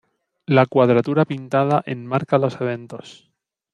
La 0.47 0.65
cuadratura 0.65 1.25
pintada 1.25 1.83
enmarca 1.85 2.39
los 2.39 2.59
eventos. 2.59 3.29